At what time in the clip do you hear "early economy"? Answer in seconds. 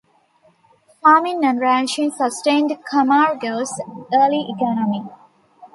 4.11-5.03